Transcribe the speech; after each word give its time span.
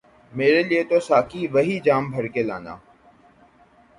میرے 0.31 0.61
لئے 0.63 0.81
تو 0.89 0.97
ساقی 0.99 1.41
وہی 1.53 1.75
جام 1.85 2.03
بھر 2.11 2.25
کے 2.33 2.43
لانا 2.43 2.75